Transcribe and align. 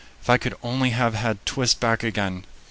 If 0.19 0.31
I 0.31 0.39
could 0.39 0.55
only 0.63 0.89
have 0.89 1.13
had 1.13 1.45
Twist 1.45 1.79
back 1.79 2.01
again! 2.01 2.43